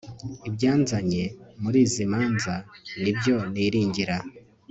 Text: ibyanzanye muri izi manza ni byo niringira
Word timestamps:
ibyanzanye 0.47 1.23
muri 1.61 1.77
izi 1.85 2.03
manza 2.11 2.55
ni 3.01 3.11
byo 3.17 3.35
niringira 3.53 4.17